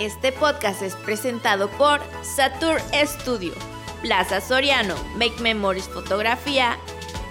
[0.00, 3.52] Este podcast es presentado por Satur Studio,
[4.00, 6.78] Plaza Soriano, Make Memories Fotografía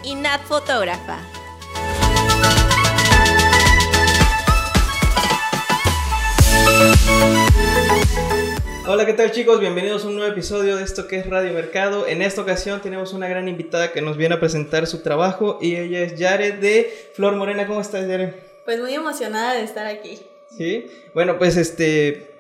[0.04, 1.18] y Nat Fotógrafa.
[8.86, 9.62] Hola, ¿qué tal chicos?
[9.62, 12.06] Bienvenidos a un nuevo episodio de esto que es Radio Mercado.
[12.06, 15.78] En esta ocasión tenemos una gran invitada que nos viene a presentar su trabajo y
[15.78, 17.66] ella es Yare de Flor Morena.
[17.66, 18.34] ¿Cómo estás, Yare?
[18.66, 20.20] Pues muy emocionada de estar aquí.
[20.58, 22.37] Sí, bueno, pues este,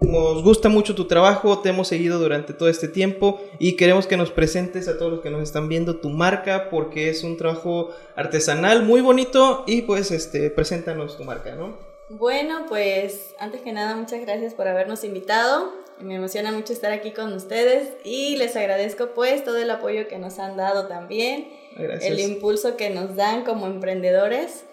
[0.00, 4.16] nos gusta mucho tu trabajo, te hemos seguido durante todo este tiempo y queremos que
[4.16, 7.90] nos presentes a todos los que nos están viendo tu marca porque es un trabajo
[8.14, 11.76] artesanal muy bonito y pues este, preséntanos tu marca, ¿no?
[12.08, 15.72] Bueno, pues antes que nada, muchas gracias por habernos invitado.
[15.98, 20.18] Me emociona mucho estar aquí con ustedes y les agradezco pues todo el apoyo que
[20.18, 24.64] nos han dado también, el impulso que nos dan como emprendedores.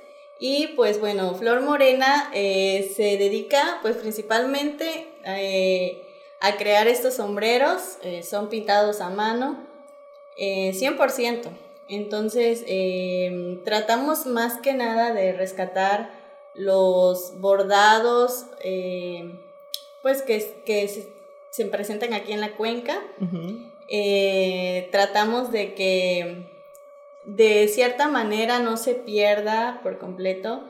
[0.46, 6.04] Y pues bueno, Flor Morena eh, se dedica pues principalmente eh,
[6.42, 9.66] a crear estos sombreros, eh, son pintados a mano,
[10.38, 11.48] 100%.
[11.88, 12.66] Entonces
[13.63, 16.12] tratamos más que nada de rescatar
[16.55, 19.40] los bordados, eh,
[20.02, 20.90] pues que, que
[21.52, 23.02] se, presentan aquí en la cuenca.
[24.91, 26.52] Tratamos de que
[27.26, 30.63] de cierta manera no se pierda por completo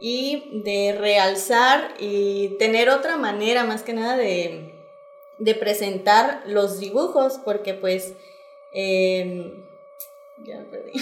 [0.00, 4.74] y de realzar y tener otra manera más que nada de,
[5.38, 8.14] de presentar los dibujos porque pues
[8.72, 9.62] em,
[10.44, 10.92] ya perdí.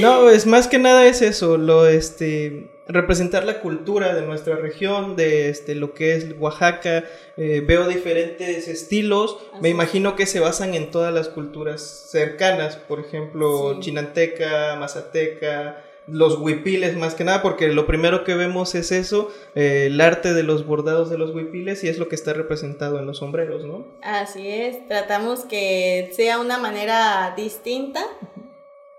[0.00, 5.16] no, es más que nada es eso, lo este representar la cultura de nuestra región,
[5.16, 7.04] de este, lo que es Oaxaca.
[7.36, 9.38] Eh, veo diferentes estilos.
[9.60, 11.80] Me imagino que se basan en todas las culturas
[12.10, 18.74] cercanas, por ejemplo, chinanteca, mazateca, los huipiles más que nada, porque lo primero que vemos
[18.74, 22.16] es eso, eh, el arte de los bordados de los huipiles y es lo que
[22.16, 23.86] está representado en los sombreros, ¿no?
[24.02, 28.04] Así es, tratamos que sea una manera distinta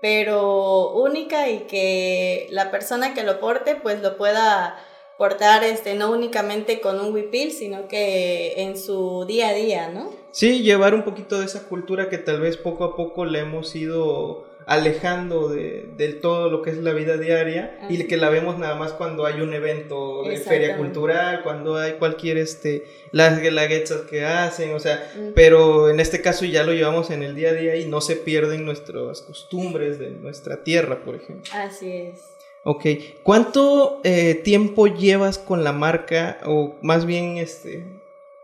[0.02, 4.78] pero única y que la persona que lo porte pues lo pueda
[5.18, 10.10] portar este no únicamente con un huipil, sino que en su día a día, ¿no?
[10.32, 13.76] Sí, llevar un poquito de esa cultura que tal vez poco a poco le hemos
[13.76, 18.58] ido alejando de, del todo lo que es la vida diaria y que la vemos
[18.58, 24.04] nada más cuando hay un evento de feria cultural, cuando hay cualquier, este, las guelaguetzas
[24.04, 27.54] que hacen, o sea, pero en este caso ya lo llevamos en el día a
[27.54, 31.52] día y no se pierden nuestras costumbres de nuestra tierra, por ejemplo.
[31.54, 32.22] Así es.
[32.64, 32.86] Ok,
[33.24, 37.84] ¿cuánto eh, tiempo llevas con la marca o más bien, este,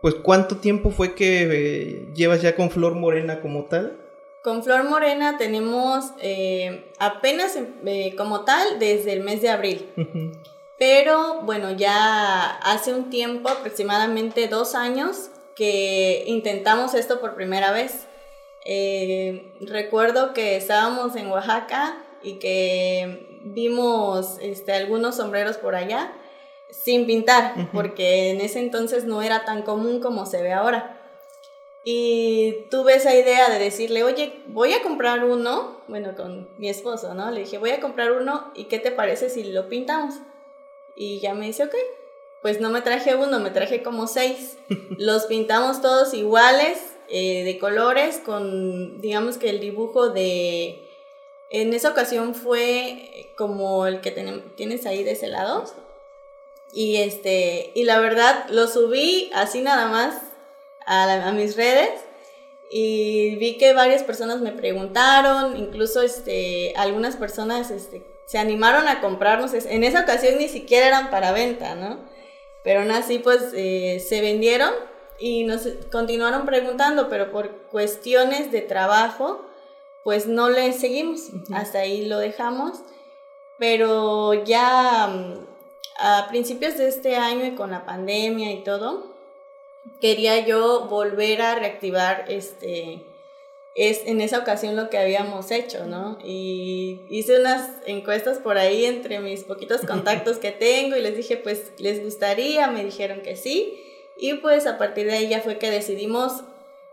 [0.02, 4.07] pues cuánto tiempo fue que eh, llevas ya con Flor Morena como tal?
[4.42, 9.90] Con Flor Morena tenemos eh, apenas eh, como tal desde el mes de abril.
[10.78, 18.06] Pero bueno, ya hace un tiempo, aproximadamente dos años, que intentamos esto por primera vez.
[18.64, 26.12] Eh, recuerdo que estábamos en Oaxaca y que vimos este, algunos sombreros por allá
[26.70, 30.97] sin pintar, porque en ese entonces no era tan común como se ve ahora.
[31.90, 37.14] Y tuve esa idea de decirle, oye, voy a comprar uno, bueno, con mi esposo,
[37.14, 37.30] ¿no?
[37.30, 40.16] Le dije, voy a comprar uno y ¿qué te parece si lo pintamos?
[40.94, 41.74] Y ya me dice, ok,
[42.42, 44.58] pues no me traje uno, me traje como seis.
[44.98, 46.78] Los pintamos todos iguales,
[47.08, 50.86] eh, de colores, con, digamos que el dibujo de...
[51.48, 54.10] En esa ocasión fue como el que
[54.56, 55.64] tienes ahí de ese lado.
[56.70, 60.27] Y este, y la verdad, lo subí así nada más
[60.88, 61.90] a, mis redes
[62.70, 69.00] y vi que varias personas me preguntaron, incluso este, algunas personas este, se animaron a
[69.00, 69.52] comprarnos.
[69.52, 71.98] En esa ocasión ni siquiera eran para venta, ¿no?
[72.62, 74.70] Pero aún así, pues eh, se vendieron
[75.18, 79.46] y nos continuaron preguntando, pero por cuestiones de trabajo,
[80.04, 81.30] pues no le seguimos.
[81.54, 82.80] Hasta ahí lo dejamos.
[83.58, 85.46] Pero ya mm,
[85.98, 89.07] a principios de este año y con la pandemia y todo,
[90.00, 93.04] quería yo volver a reactivar este
[93.78, 96.18] es en esa ocasión lo que habíamos hecho, ¿no?
[96.24, 101.36] Y hice unas encuestas por ahí entre mis poquitos contactos que tengo y les dije,
[101.36, 102.66] pues, ¿les gustaría?
[102.66, 103.80] Me dijeron que sí.
[104.16, 106.42] Y pues a partir de ahí ya fue que decidimos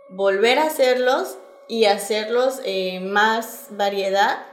[0.09, 4.45] volver a hacerlos y hacerlos eh, más variedad,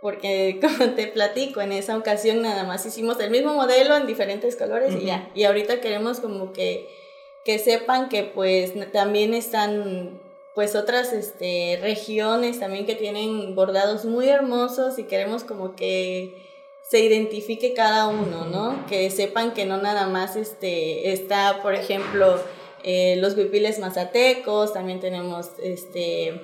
[0.00, 4.56] porque como te platico, en esa ocasión nada más hicimos el mismo modelo en diferentes
[4.56, 5.28] colores y ya.
[5.34, 7.03] Y ahorita queremos como que
[7.44, 10.20] que sepan que pues también están
[10.54, 16.44] pues otras este, regiones también que tienen bordados muy hermosos y queremos como que
[16.88, 18.86] se identifique cada uno, ¿no?
[18.86, 22.38] Que sepan que no nada más este, está, por ejemplo,
[22.84, 26.40] eh, los huipiles mazatecos, también tenemos este,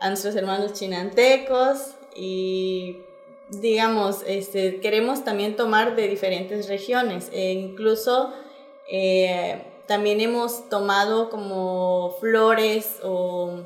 [0.00, 2.98] a nuestros hermanos chinantecos y
[3.48, 8.32] digamos, este, queremos también tomar de diferentes regiones, e incluso
[8.90, 13.60] eh, también hemos tomado como flores o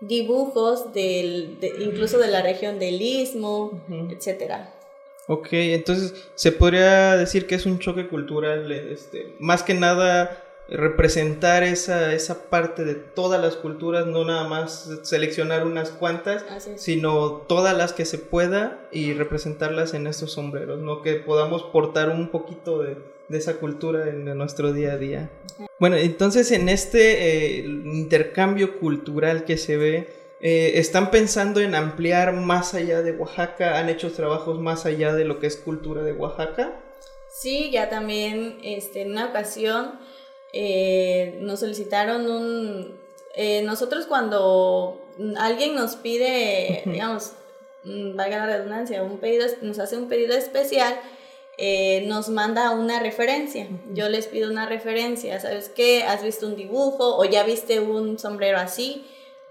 [0.00, 3.80] dibujos del, incluso de la región del Istmo,
[4.10, 4.74] etcétera.
[5.26, 11.62] Ok, entonces se podría decir que es un choque cultural, este, más que nada representar
[11.62, 16.44] esa, esa parte de todas las culturas, no nada más seleccionar unas cuantas,
[16.76, 21.02] sino todas las que se pueda y representarlas en estos sombreros, ¿no?
[21.02, 22.96] Que podamos portar un poquito de,
[23.28, 25.30] de esa cultura en nuestro día a día.
[25.78, 30.08] Bueno, entonces en este eh, intercambio cultural que se ve,
[30.40, 33.78] eh, ¿están pensando en ampliar más allá de Oaxaca?
[33.78, 36.80] ¿Han hecho trabajos más allá de lo que es cultura de Oaxaca?
[37.32, 39.98] Sí, ya también este, en una ocasión
[40.52, 43.00] eh, nos solicitaron un...
[43.64, 45.00] nosotros cuando
[45.38, 47.32] alguien nos pide, digamos,
[47.84, 50.94] mm, valga la redundancia, un pedido, nos hace un pedido especial,
[51.56, 53.68] eh, nos manda una referencia.
[53.92, 56.02] Yo les pido una referencia, ¿sabes qué?
[56.02, 59.06] ¿Has visto un dibujo o ya viste un sombrero así?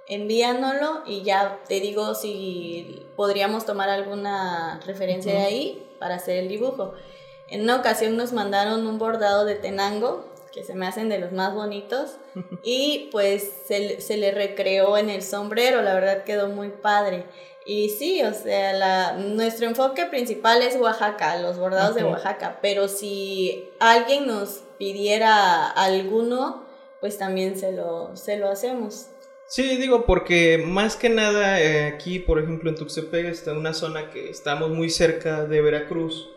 [0.08, 6.50] Envíanoslo y ya te digo si podríamos tomar alguna referencia de ahí para hacer el
[6.50, 6.94] dibujo.
[7.48, 11.32] En una ocasión nos mandaron un bordado de tenango, que se me hacen de los
[11.32, 12.18] más bonitos,
[12.64, 17.26] y pues se, se le recreó en el sombrero, la verdad quedó muy padre.
[17.66, 22.90] Y sí, o sea, la, nuestro enfoque principal es Oaxaca, los bordados de Oaxaca, pero
[22.90, 26.66] si alguien nos pidiera alguno,
[27.00, 29.08] pues también se lo, se lo hacemos.
[29.48, 34.10] Sí, digo, porque más que nada eh, aquí, por ejemplo, en Tuxtepec está una zona
[34.10, 36.30] que estamos muy cerca de Veracruz,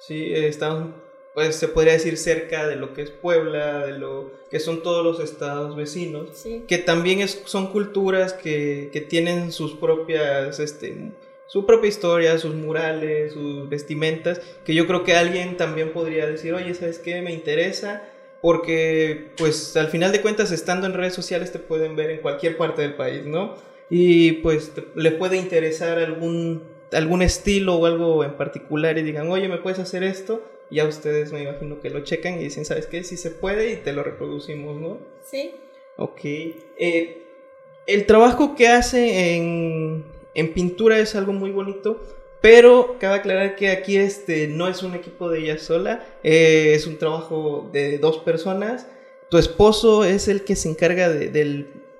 [0.00, 0.32] ¿sí?
[0.32, 0.94] Eh, estamos
[1.34, 5.04] pues se podría decir cerca de lo que es Puebla, de lo que son todos
[5.04, 11.12] los estados vecinos, que también es, son culturas que, que, tienen sus propias, este,
[11.46, 16.52] su propia historia, sus murales, sus vestimentas, que yo creo que alguien también podría decir,
[16.52, 17.22] oye, ¿sabes qué?
[17.22, 18.02] Me interesa,
[18.42, 22.58] porque pues al final de cuentas estando en redes sociales te pueden ver en cualquier
[22.58, 23.54] parte del país, ¿no?
[23.88, 26.62] Y pues le puede interesar algún,
[26.92, 30.42] algún estilo o algo en particular y digan, oye, ¿me puedes hacer esto?
[30.72, 33.04] Ya ustedes me imagino que lo checan y dicen, ¿sabes qué?
[33.04, 34.98] Si se puede y te lo reproducimos, ¿no?
[35.22, 35.54] Sí.
[35.96, 36.20] Ok.
[36.24, 37.22] Eh,
[37.86, 40.04] el trabajo que hace en,
[40.34, 42.00] en, pintura es algo muy bonito,
[42.40, 46.86] pero cabe aclarar que aquí este, no es un equipo de ella sola, eh, es
[46.86, 48.86] un trabajo de dos personas.
[49.30, 51.28] Tu esposo es el que se encarga de,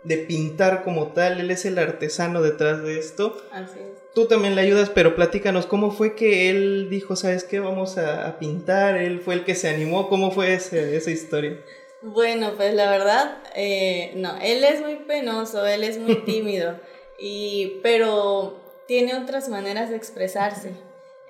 [0.02, 3.36] de pintar como tal, él es el artesano detrás de esto.
[3.50, 7.60] Así es tú también le ayudas, pero platícanos, ¿cómo fue que él dijo, sabes qué,
[7.60, 8.96] vamos a, pintar?
[8.96, 11.58] Él fue el que se animó, ¿cómo fue esa historia?
[12.02, 16.78] Bueno, pues la verdad, eh, no, él es muy penoso, él es muy tímido,
[17.18, 20.72] y, pero tiene otras maneras de expresarse.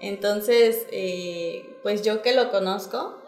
[0.00, 3.23] Entonces, eh, pues yo que lo conozco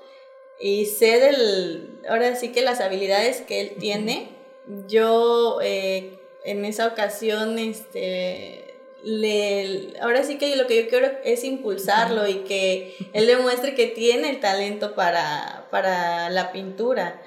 [0.58, 4.30] y sé del, ahora sí que las habilidades que él tiene,
[4.88, 8.63] yo eh, en esa ocasión, este,
[9.04, 13.86] le, ahora sí que lo que yo quiero es impulsarlo y que él demuestre que
[13.86, 17.20] tiene el talento para, para la pintura.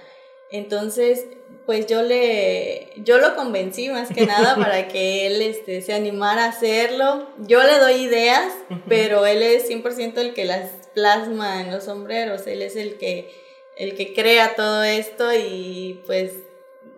[0.50, 1.26] Entonces,
[1.66, 6.46] pues yo le, yo lo convencí más que nada para que él este, se animara
[6.46, 7.28] a hacerlo.
[7.40, 8.52] Yo le doy ideas,
[8.88, 13.32] pero él es 100% el que las plasma en los sombreros, él es el que,
[13.78, 16.32] el que crea todo esto y pues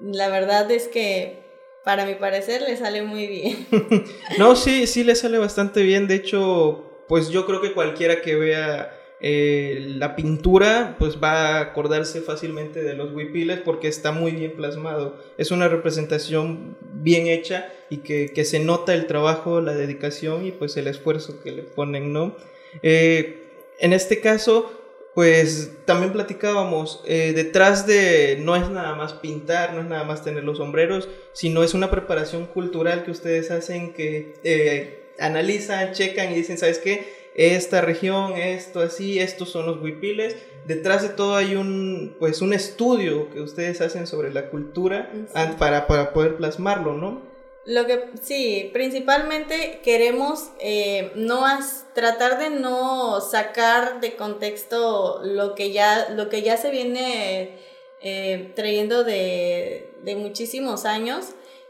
[0.02, 1.49] la verdad es que
[1.84, 3.68] para mi parecer le sale muy bien.
[4.38, 6.08] no, sí, sí le sale bastante bien.
[6.08, 11.60] De hecho, pues yo creo que cualquiera que vea eh, la pintura, pues va a
[11.62, 15.18] acordarse fácilmente de los huipiles porque está muy bien plasmado.
[15.38, 20.52] Es una representación bien hecha y que, que se nota el trabajo, la dedicación y
[20.52, 22.36] pues el esfuerzo que le ponen, ¿no?
[22.82, 23.44] Eh,
[23.80, 24.79] en este caso,
[25.20, 30.24] pues también platicábamos, eh, detrás de no es nada más pintar, no es nada más
[30.24, 36.32] tener los sombreros, sino es una preparación cultural que ustedes hacen que eh, analizan, checan
[36.32, 37.32] y dicen, ¿sabes qué?
[37.36, 40.38] Esta región, esto así, estos son los huipiles.
[40.66, 45.12] Detrás de todo hay un, pues, un estudio que ustedes hacen sobre la cultura
[45.58, 47.29] para, para poder plasmarlo, ¿no?
[47.70, 51.46] Lo que sí, principalmente queremos eh, no
[51.94, 57.60] tratar de no sacar de contexto lo que ya, lo que ya se viene
[58.02, 61.28] eh, trayendo de, muchísimos años.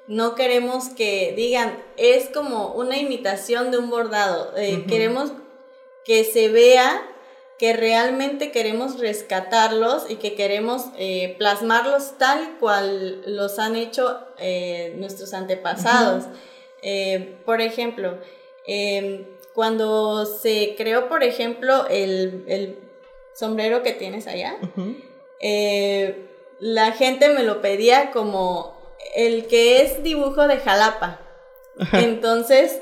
[0.07, 4.53] No queremos que digan, es como una imitación de un bordado.
[4.55, 5.33] Eh, queremos
[6.05, 7.05] que se vea
[7.59, 14.95] que realmente queremos rescatarlos y que queremos eh, plasmarlos tal cual los han hecho eh,
[14.97, 16.23] nuestros antepasados.
[16.81, 18.17] Eh, por ejemplo,
[18.65, 22.79] em, cuando se creó, por ejemplo, el,
[23.33, 24.57] sombrero que tienes allá,
[26.59, 28.77] la gente me lo pedía como
[29.15, 31.21] el que es dibujo de Jalapa.
[31.93, 32.81] Entonces,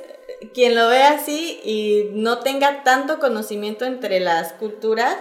[0.53, 5.15] quien lo ve así y no tenga tanto conocimiento entre las culturas,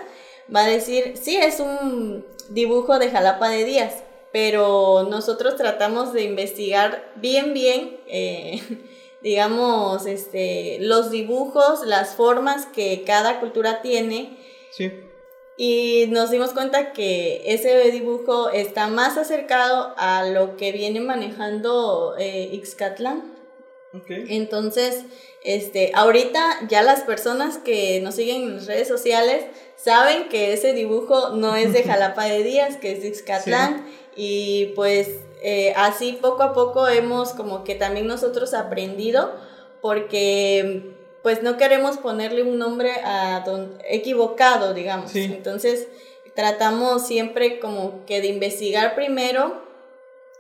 [0.54, 6.25] va a decir, sí, es un dibujo de Jalapa de Díaz, pero nosotros tratamos de
[6.25, 8.61] investigar bien, bien, eh,
[9.23, 14.37] digamos, este, los dibujos, las formas que cada cultura tiene.
[14.70, 14.92] Sí.
[15.58, 22.14] Y nos dimos cuenta que ese dibujo está más acercado a lo que viene manejando
[22.18, 23.36] eh, Ixcatlán.
[24.09, 25.05] Entonces,
[25.43, 29.45] este, ahorita ya las personas que nos siguen en las redes sociales
[29.76, 33.87] saben que ese dibujo no es de Jalapa de Díaz, que es de Ixcatlán.
[34.17, 35.09] Y pues
[35.43, 39.35] eh, así poco a poco hemos como que también nosotros aprendido
[39.83, 45.15] porque pues no queremos ponerle un nombre a don, equivocado, digamos.
[45.15, 45.88] Entonces
[46.35, 49.65] tratamos siempre como que de investigar primero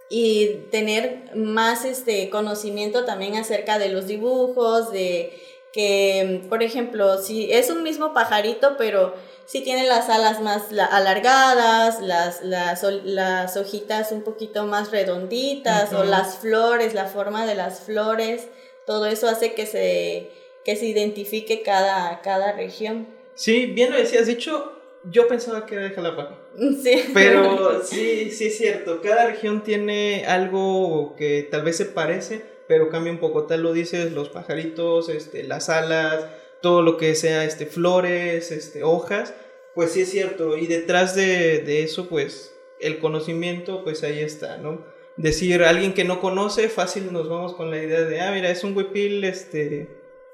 [0.08, 5.32] y tener más este conocimiento también acerca de los dibujos, de
[5.72, 9.14] que, por ejemplo, si es un mismo pajarito, pero
[9.46, 16.04] si tiene las alas más alargadas, las, las, las, hojitas un poquito más redonditas, o
[16.04, 18.48] las flores, la forma de las flores,
[18.86, 20.30] todo eso hace que se,
[20.64, 23.06] que se identifique cada, cada región.
[23.34, 24.75] Sí, bien lo decías, de hecho,
[25.10, 26.38] yo pensaba que era de Jalapa.
[26.82, 27.10] Sí.
[27.14, 29.00] Pero sí, sí es cierto.
[29.02, 33.44] Cada región tiene algo que tal vez se parece, pero cambia un poco.
[33.44, 36.26] Tal lo dices, los pajaritos, este, las alas,
[36.60, 39.34] todo lo que sea este, flores, este, hojas.
[39.74, 40.56] Pues sí es cierto.
[40.56, 44.84] Y detrás de, de eso, pues el conocimiento, pues ahí está, ¿no?
[45.16, 48.64] Decir, alguien que no conoce, fácil nos vamos con la idea de, ah, mira, es
[48.64, 49.88] un huipil este,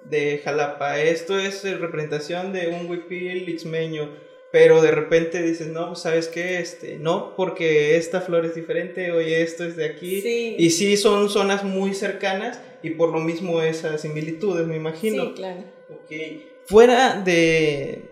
[0.04, 0.98] de Jalapa.
[0.98, 6.58] Esto es representación de un huipil ixmeño pero de repente dices, no, pues sabes qué,
[6.58, 10.22] este, no, porque esta flor es diferente, oye, esto es de aquí.
[10.58, 15.24] Y sí, son zonas muy cercanas y por lo mismo esas similitudes, me imagino.
[15.24, 15.64] Sí, claro.
[16.04, 16.52] Okay.
[16.66, 18.10] Fuera de,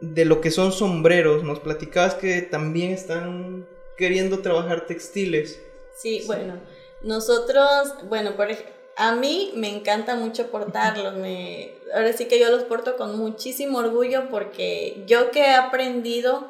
[0.00, 3.66] de lo que son sombreros, nos platicabas que también están
[3.98, 5.60] queriendo trabajar textiles.
[5.94, 6.60] Sí, bueno,
[7.02, 12.50] nosotros, bueno, por ejemplo, a mí me encanta mucho portarlos, me, ahora sí que yo
[12.50, 16.48] los porto con muchísimo orgullo porque yo que he aprendido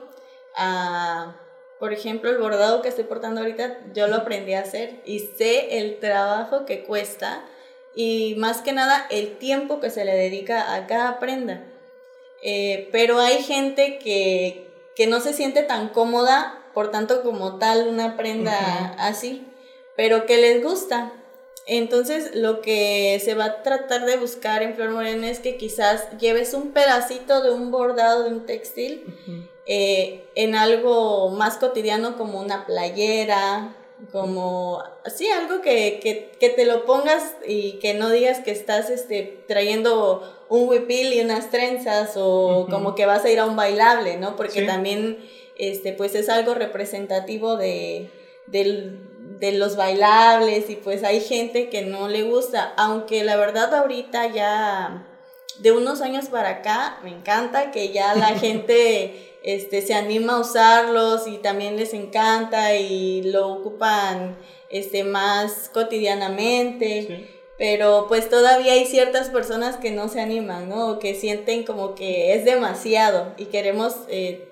[0.56, 1.36] a,
[1.78, 5.78] por ejemplo, el bordado que estoy portando ahorita, yo lo aprendí a hacer y sé
[5.78, 7.44] el trabajo que cuesta
[7.94, 11.64] y más que nada el tiempo que se le dedica a cada prenda.
[12.42, 17.88] Eh, pero hay gente que, que no se siente tan cómoda, por tanto como tal
[17.88, 19.46] una prenda así,
[19.96, 21.12] pero que les gusta.
[21.66, 26.10] Entonces, lo que se va a tratar de buscar en Flor Morena es que quizás
[26.18, 29.04] lleves un pedacito de un bordado de un textil
[29.66, 33.74] eh, en algo más cotidiano como una playera,
[34.12, 40.22] como, sí, algo que, te lo pongas y que no digas que estás este, trayendo
[40.50, 44.36] un huipil y unas trenzas o como que vas a ir a un bailable, ¿no?
[44.36, 45.18] Porque también,
[45.56, 48.10] este, pues es algo representativo de,
[48.46, 48.98] del
[49.38, 54.28] de los bailables y pues hay gente que no le gusta, aunque la verdad ahorita
[54.28, 55.06] ya
[55.58, 60.40] de unos años para acá me encanta que ya la gente este, se anima a
[60.40, 64.36] usarlos y también les encanta y lo ocupan
[64.70, 67.30] este, más cotidianamente.
[67.56, 70.98] Pero pues todavía hay ciertas personas que no se animan, ¿no?
[70.98, 74.50] Que sienten como que es demasiado y queremos, eh,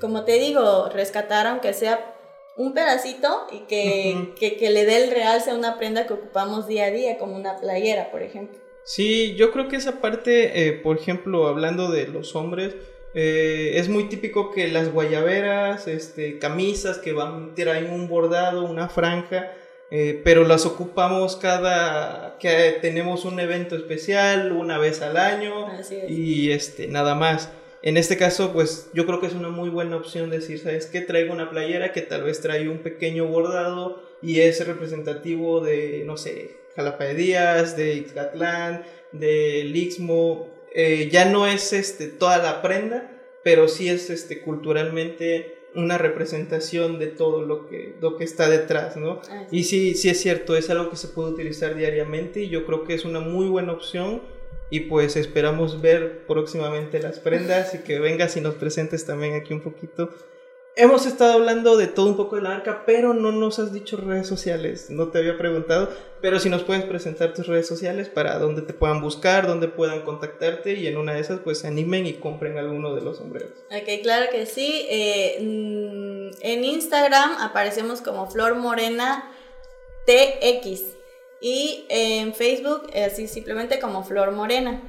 [0.00, 2.19] como te digo, rescatar aunque sea
[2.60, 6.84] un pedacito y que, que, le dé el real sea una prenda que ocupamos día
[6.84, 8.58] a día, como una playera, por ejemplo.
[8.84, 12.74] Sí, yo creo que esa parte, eh, por ejemplo, hablando de los hombres,
[13.14, 18.90] eh, es muy típico que las guayaberas, este, camisas que van, traen un bordado, una
[18.90, 19.52] franja,
[19.90, 25.66] eh, pero las ocupamos cada que tenemos un evento especial, una vez al año
[26.08, 27.50] y este, nada más.
[27.82, 31.00] En este caso, pues yo creo que es una muy buena opción decir, ¿sabes qué?
[31.00, 36.16] Traigo una playera que tal vez trae un pequeño bordado y es representativo de, no
[36.16, 40.48] sé, Jalapa de Díaz, de Ixcatlán, de Lixmo.
[40.74, 43.10] Eh, ya no es este, toda la prenda,
[43.42, 48.96] pero sí es este, culturalmente una representación de todo lo que, lo que está detrás,
[48.96, 49.22] ¿no?
[49.50, 52.84] Y sí, sí es cierto, es algo que se puede utilizar diariamente y yo creo
[52.84, 54.20] que es una muy buena opción
[54.70, 59.52] y pues esperamos ver próximamente las prendas y que vengas y nos presentes también aquí
[59.52, 60.10] un poquito.
[60.76, 63.96] Hemos estado hablando de todo un poco de la marca, pero no nos has dicho
[63.96, 64.88] redes sociales.
[64.88, 65.90] No te había preguntado,
[66.20, 70.02] pero si nos puedes presentar tus redes sociales para donde te puedan buscar, donde puedan
[70.02, 73.50] contactarte y en una de esas pues se animen y compren alguno de los sombreros.
[73.72, 74.86] Ok, claro que sí.
[74.88, 79.32] Eh, mm, en Instagram aparecemos como Flor Morena
[80.06, 80.99] TX
[81.40, 84.82] y en Facebook así simplemente como Flor Morena.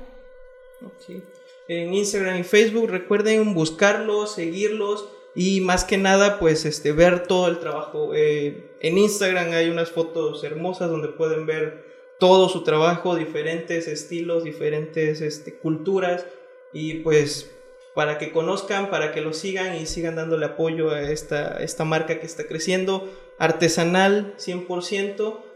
[0.84, 1.24] Okay.
[1.68, 7.48] En Instagram y Facebook recuerden buscarlos, seguirlos y más que nada pues este ver todo
[7.48, 11.86] el trabajo eh, en Instagram hay unas fotos hermosas donde pueden ver
[12.20, 16.26] todo su trabajo diferentes estilos diferentes este, culturas
[16.74, 17.50] y pues
[17.94, 22.20] para que conozcan para que lo sigan y sigan dándole apoyo a esta, esta marca
[22.20, 25.51] que está creciendo artesanal 100%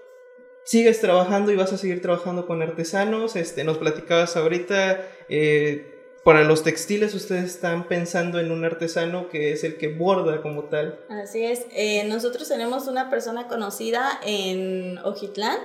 [0.65, 5.95] sigues trabajando y vas a seguir trabajando con artesanos este nos platicabas ahorita eh,
[6.25, 10.63] para los textiles ustedes están pensando en un artesano que es el que borda como
[10.63, 11.00] tal.
[11.07, 11.67] Así es.
[11.72, 15.60] Eh, nosotros tenemos una persona conocida en Ojitlán.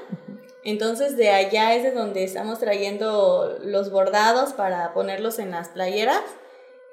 [0.63, 6.21] Entonces de allá es de donde estamos trayendo los bordados para ponerlos en las playeras.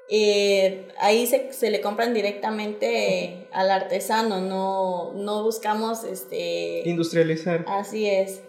[0.09, 7.65] Eh, ahí se, se, le compran directamente al artesano, no, no buscamos este industrializar.
[7.67, 8.41] Así es,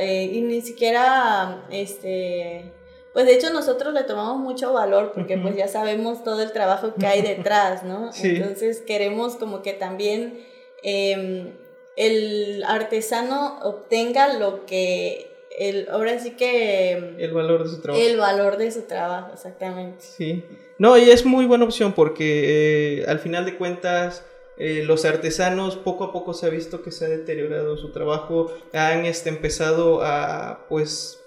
[0.00, 2.72] eh, y ni siquiera este
[3.14, 6.94] pues de hecho nosotros le tomamos mucho valor porque pues ya sabemos todo el trabajo
[6.98, 8.10] que hay detrás, ¿no?
[8.22, 10.44] Entonces queremos como que también
[10.82, 11.52] em,
[11.94, 17.14] el artesano obtenga lo que el, ahora sí que...
[17.18, 18.04] El valor de su trabajo.
[18.04, 19.98] El valor de su trabajo, exactamente.
[20.00, 20.44] Sí.
[20.78, 24.24] No, y es muy buena opción porque eh, al final de cuentas...
[24.56, 28.52] Eh, los artesanos poco a poco se ha visto que se ha deteriorado su trabajo,
[28.72, 31.24] han este, empezado a pues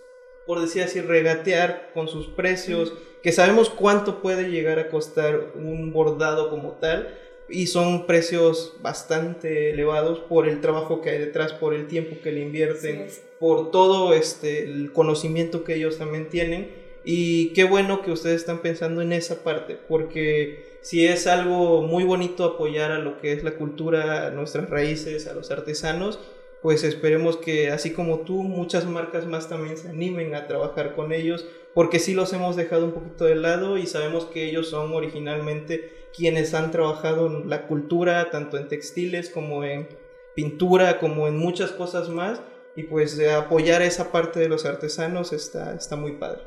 [0.48, 5.92] por decir así, regatear con sus precios, que sabemos cuánto puede llegar a costar un
[5.92, 7.14] bordado como tal,
[7.50, 12.32] y son precios bastante elevados por el trabajo que hay detrás, por el tiempo que
[12.32, 13.08] le invierten,
[13.40, 16.70] por todo este, el conocimiento que ellos también tienen.
[17.04, 22.04] Y qué bueno que ustedes están pensando en esa parte, porque si es algo muy
[22.04, 26.20] bonito apoyar a lo que es la cultura, a nuestras raíces, a los artesanos,
[26.62, 31.12] pues esperemos que así como tú, muchas marcas más también se animen a trabajar con
[31.12, 34.94] ellos, porque sí los hemos dejado un poquito de lado y sabemos que ellos son
[34.94, 39.88] originalmente quienes han trabajado en la cultura, tanto en textiles como en
[40.34, 42.42] pintura, como en muchas cosas más,
[42.76, 46.42] y pues de apoyar esa parte de los artesanos está, está muy padre.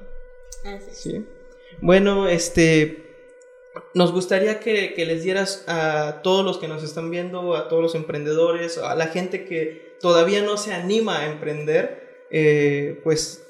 [0.90, 1.24] ¿Sí?
[1.80, 3.04] Bueno, este,
[3.94, 7.82] nos gustaría que, que, les dieras a todos los que nos están viendo, a todos
[7.82, 13.46] los emprendedores, a la gente que todavía no se anima a emprender, eh, pues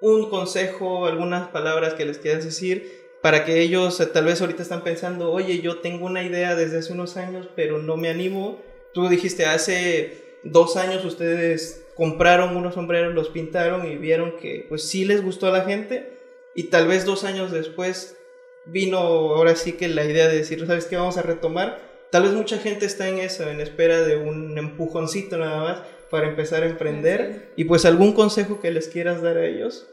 [0.00, 4.62] un consejo, algunas palabras que les quieras decir para que ellos eh, tal vez ahorita
[4.62, 8.60] están pensando, oye, yo tengo una idea desde hace unos años, pero no me animo.
[8.92, 14.86] Tú dijiste, hace dos años ustedes compraron unos sombreros, los pintaron y vieron que pues
[14.86, 16.18] sí les gustó a la gente
[16.54, 18.18] y tal vez dos años después
[18.66, 20.96] vino ahora sí que la idea de decir, ¿sabes qué?
[20.96, 25.36] Vamos a retomar Tal vez mucha gente está en eso, en espera de un empujoncito
[25.36, 27.50] nada más para empezar a emprender.
[27.56, 29.88] Y pues algún consejo que les quieras dar a ellos.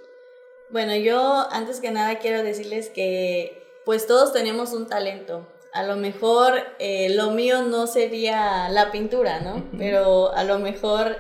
[0.70, 5.48] Bueno, yo antes que nada quiero decirles que pues todos tenemos un talento.
[5.74, 9.66] A lo mejor eh, lo mío no sería la pintura, ¿no?
[9.80, 11.18] Pero a lo mejor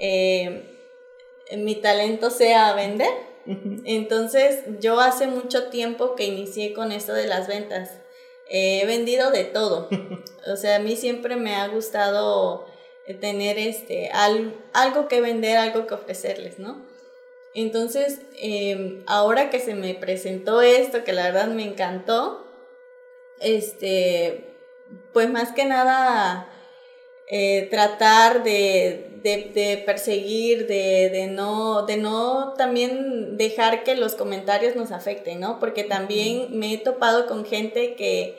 [0.00, 0.76] eh,
[1.56, 3.12] mi talento sea vender.
[3.84, 8.01] Entonces yo hace mucho tiempo que inicié con esto de las ventas
[8.52, 9.88] he vendido de todo.
[10.44, 12.66] O sea, a mí siempre me ha gustado
[13.20, 16.84] tener este, algo que vender, algo que ofrecerles, ¿no?
[17.54, 22.46] Entonces, em, ahora que se me presentó esto, que la verdad me encantó,
[23.40, 24.52] este,
[25.12, 26.48] pues más que nada
[27.28, 34.76] eh, tratar de, de, perseguir, de, de, no, de no también dejar que los comentarios
[34.76, 35.58] nos afecten, ¿no?
[35.58, 38.36] Porque también me he topado con gente que,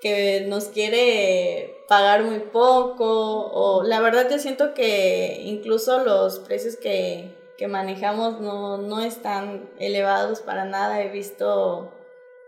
[0.00, 6.76] que nos quiere pagar muy poco, o la verdad yo siento que incluso los precios
[6.76, 11.92] que, que manejamos no, no están elevados para nada, he visto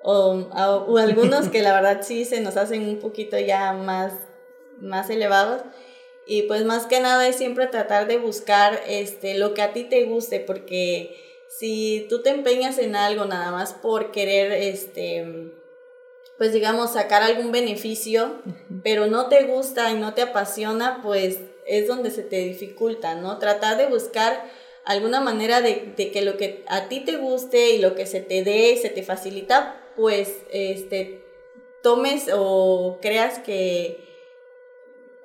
[0.07, 4.13] o, o, algunos que la verdad sí se nos hacen un poquito ya más,
[4.79, 5.63] más elevados.
[6.27, 9.85] Y pues más que nada es siempre tratar de buscar este, lo que a ti
[9.85, 11.17] te guste, porque
[11.49, 15.53] si tú te empeñas en algo nada más por querer, este,
[16.39, 18.43] pues digamos, sacar algún beneficio,
[18.83, 23.39] pero no te gusta y no te apasiona, pues es donde se te dificulta, ¿no?
[23.39, 24.51] Tratar de buscar
[24.85, 28.21] alguna manera de, de, que lo que a ti te guste y lo que se
[28.21, 31.25] te dé, se te facilita, pues este,
[31.83, 34.04] tomes o creas que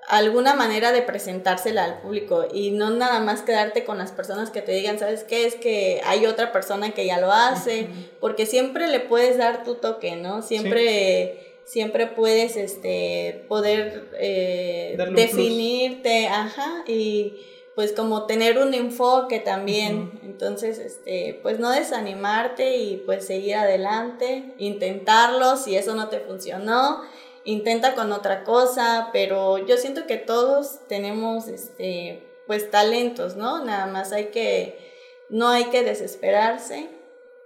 [0.10, 4.64] alguna manera de presentársela al público y no nada más quedarte con las personas que
[4.64, 5.46] te digan, ¿sabes qué?
[5.46, 7.88] Es que hay otra persona que ya lo hace,
[8.20, 10.42] porque siempre le puedes dar tu toque, ¿no?
[10.42, 17.36] Siempre, siempre puedes este, poder eh, definirte, ajá, y
[17.76, 20.20] pues como tener un enfoque también.
[20.24, 27.04] Entonces, este, pues no desanimarte y pues seguir adelante, intentarlo, si eso no te funcionó,
[27.52, 33.64] intenta con otra cosa, pero yo siento que todos tenemos este pues talentos, ¿no?
[33.64, 34.78] Nada más hay que
[35.30, 36.90] no hay que desesperarse.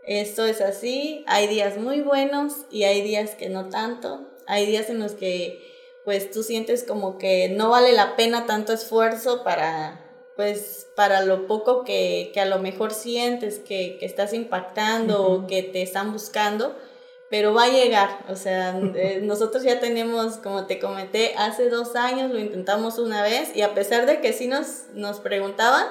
[0.05, 4.29] Esto es así, hay días muy buenos y hay días que no tanto.
[4.47, 5.71] Hay días en los que
[6.03, 10.03] pues tú sientes como que no vale la pena tanto esfuerzo para
[10.35, 15.81] pues para lo poco que, a lo mejor sientes que, estás impactando o que te
[15.81, 16.75] están buscando,
[17.29, 18.25] pero va a llegar.
[18.29, 23.23] O sea, eh, nosotros ya tenemos, como te comenté, hace dos años lo intentamos una
[23.23, 25.86] vez y a pesar de que sí nos, nos preguntaban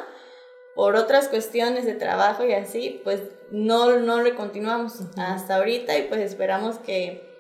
[0.74, 6.04] por otras cuestiones de trabajo y así, pues no, no lo continuamos hasta ahorita y
[6.04, 7.30] pues esperamos que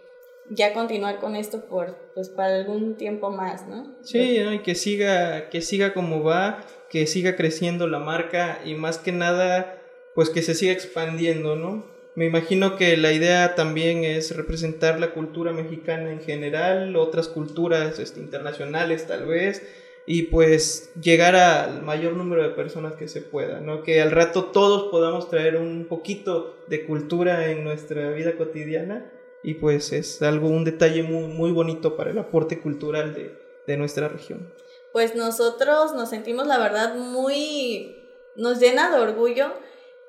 [0.50, 3.96] ya continuar con esto por pues para algún tiempo más, ¿no?
[4.02, 8.98] Sí, y que siga que siga como va que siga creciendo la marca y más
[8.98, 9.80] que nada,
[10.14, 11.91] pues que se siga expandiendo, ¿no?
[12.14, 17.98] Me imagino que la idea también es representar la cultura mexicana en general, otras culturas
[17.98, 19.62] este, internacionales tal vez,
[20.04, 23.82] y pues llegar al mayor número de personas que se pueda, ¿no?
[23.82, 29.10] Que al rato todos podamos traer un poquito de cultura en nuestra vida cotidiana
[29.42, 33.76] y pues es algo, un detalle muy, muy bonito para el aporte cultural de, de
[33.76, 34.52] nuestra región
[34.92, 37.96] pues nosotros nos sentimos la verdad muy,
[38.36, 39.52] nos llena de orgullo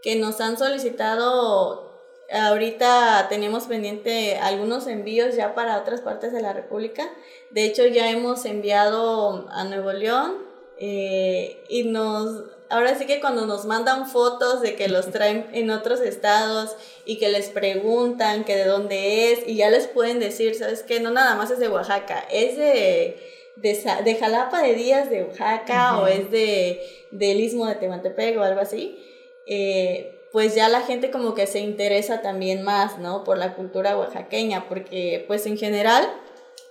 [0.02, 1.93] que nos han solicitado,
[2.32, 7.10] ahorita tenemos pendiente algunos envíos ya para otras partes de la República,
[7.52, 10.38] de hecho ya hemos enviado a Nuevo León
[10.78, 15.70] eh, y nos, ahora sí que cuando nos mandan fotos de que los traen en
[15.70, 20.56] otros estados y que les preguntan que de dónde es y ya les pueden decir,
[20.56, 25.24] sabes que no nada más es de Oaxaca, es de de, Jalapa de Díaz de
[25.24, 26.82] Oaxaca o es de,
[27.12, 28.98] del Istmo de Tehuantepec o algo así,
[29.46, 33.24] eh, pues ya la gente como que se interesa también más, ¿no?
[33.24, 36.06] Por la cultura oaxaqueña, porque pues en general,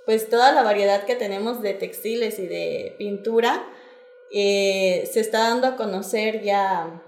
[0.05, 3.65] pues toda la variedad que tenemos de textiles y de pintura
[4.31, 7.03] eh, se está dando a conocer ya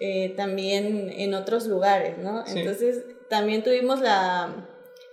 [0.00, 2.42] eh, también en otros lugares, ¿no?
[2.46, 4.66] Entonces también tuvimos la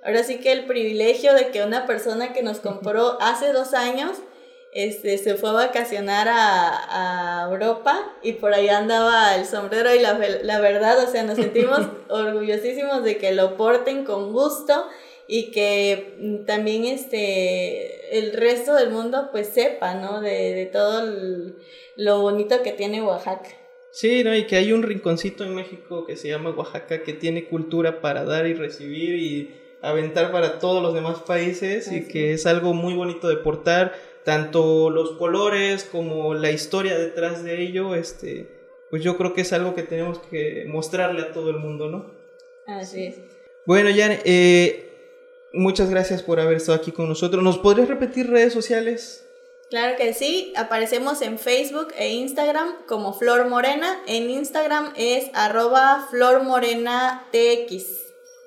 [0.05, 4.19] Ahora sí que el privilegio de que una persona que nos compró hace dos años
[4.75, 10.19] este, se fue a vacacionar a, Europa y por ahí andaba el sombrero y la,
[10.43, 14.85] la verdad, o sea, nos sentimos orgullosísimos de que lo porten con gusto
[15.27, 20.19] y que también este, el resto del mundo pues sepa, ¿no?
[20.21, 21.03] De, de todo
[21.95, 23.49] lo bonito que tiene Oaxaca.
[23.91, 24.35] Sí, ¿no?
[24.35, 28.25] y que hay un rinconcito en México que se llama Oaxaca que tiene cultura para
[28.25, 32.93] dar y recibir y aventar para todos los demás países y que es algo muy
[32.93, 33.93] bonito de portar,
[34.25, 38.49] tanto los colores como la historia detrás de ello, este,
[38.89, 42.11] pues yo creo que es algo que tenemos que mostrarle a todo el mundo, ¿no?
[42.67, 43.15] Así es.
[43.67, 44.89] Bueno, Jan, eh,
[45.53, 47.43] muchas gracias por haber estado aquí con nosotros.
[47.43, 49.25] ¿Nos podrías repetir redes sociales?
[49.69, 54.01] Claro que sí, aparecemos en Facebook e Instagram como Flor Morena.
[54.07, 57.85] En Instagram es arroba Flor Morena TX.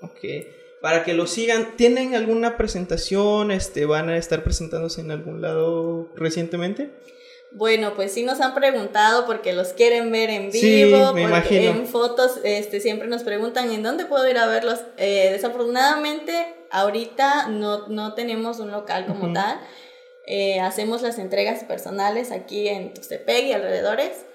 [0.03, 1.77] Ok para que lo sigan.
[1.77, 3.51] ¿Tienen alguna presentación?
[3.51, 6.91] Este, ¿Van a estar presentándose en algún lado recientemente?
[7.51, 12.41] Bueno, pues sí nos han preguntado porque los quieren ver en vivo, porque en fotos
[12.45, 14.81] este, siempre nos preguntan en dónde puedo ir a verlos.
[14.99, 19.59] Eh, desafortunadamente, ahorita no, no tenemos un local como tal.
[20.27, 24.28] Eh, hacemos las entregas personales aquí en Tuxtepec y alrededores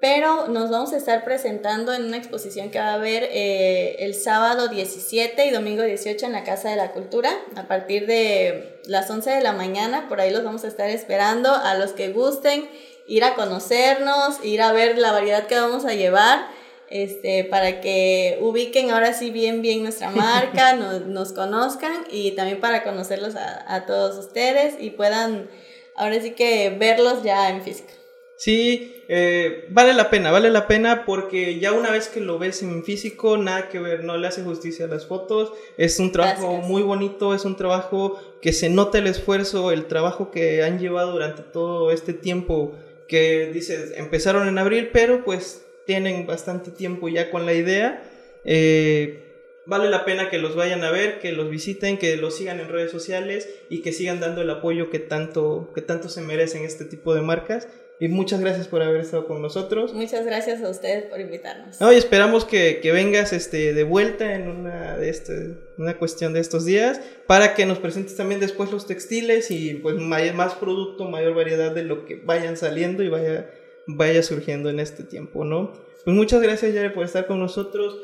[0.00, 4.14] pero nos vamos a estar presentando en una exposición que va a haber eh, el
[4.14, 9.10] sábado 17 y domingo 18 en la Casa de la Cultura, a partir de las
[9.10, 12.68] 11 de la mañana, por ahí los vamos a estar esperando, a los que gusten
[13.08, 16.46] ir a conocernos, ir a ver la variedad que vamos a llevar,
[16.90, 22.60] este, para que ubiquen ahora sí bien, bien nuestra marca, nos, nos conozcan y también
[22.60, 25.50] para conocerlos a, a todos ustedes y puedan
[25.96, 27.97] ahora sí que verlos ya en físico.
[28.38, 32.62] Sí, eh, vale la pena, vale la pena porque ya una vez que lo ves
[32.62, 35.52] en físico, nada que ver, no le hace justicia a las fotos.
[35.76, 40.30] Es un trabajo muy bonito, es un trabajo que se nota el esfuerzo, el trabajo
[40.30, 42.76] que han llevado durante todo este tiempo
[43.08, 48.08] que dice, empezaron en abril, pero pues tienen bastante tiempo ya con la idea.
[48.44, 49.24] Eh,
[49.66, 52.68] vale la pena que los vayan a ver, que los visiten, que los sigan en
[52.68, 56.84] redes sociales y que sigan dando el apoyo que tanto, que tanto se merecen este
[56.84, 57.66] tipo de marcas.
[58.00, 59.92] Y muchas gracias por haber estado con nosotros.
[59.92, 61.80] Muchas gracias a ustedes por invitarnos.
[61.80, 66.32] No, y esperamos que, que, vengas este, de vuelta en una, de este, una cuestión
[66.32, 71.06] de estos días para que nos presentes también después los textiles y pues más producto,
[71.06, 73.50] mayor variedad de lo que vayan saliendo y vaya,
[73.86, 75.72] vaya surgiendo en este tiempo, ¿no?
[76.04, 77.96] Pues muchas gracias, Yare, por estar con nosotros.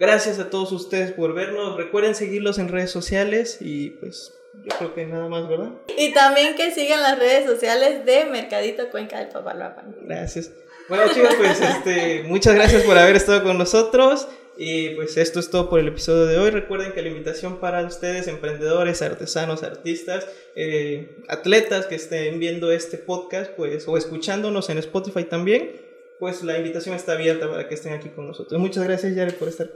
[0.00, 1.76] Gracias a todos ustedes por vernos.
[1.76, 5.72] Recuerden seguirlos en redes sociales y pues yo creo que nada más, ¿verdad?
[5.96, 9.96] Y también que sigan las redes sociales de Mercadito Cuenca del Papaloapan.
[10.02, 10.52] Gracias.
[10.88, 14.28] Bueno chicos, pues este, muchas gracias por haber estado con nosotros.
[14.60, 16.50] Y pues esto es todo por el episodio de hoy.
[16.50, 22.98] Recuerden que la invitación para ustedes, emprendedores, artesanos, artistas, eh, atletas que estén viendo este
[22.98, 25.80] podcast, pues, o escuchándonos en Spotify también,
[26.18, 28.60] pues la invitación está abierta para que estén aquí con nosotros.
[28.60, 29.70] Muchas gracias, Yare, por estar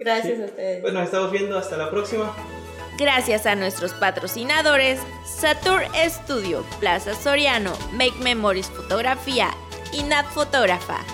[0.00, 0.80] Gracias a ustedes.
[0.80, 2.34] Pues nos estamos viendo hasta la próxima.
[2.98, 9.50] Gracias a nuestros patrocinadores, Satur Studio, Plaza Soriano, Make Memories Fotografía
[9.92, 11.04] y Nat Fotógrafa.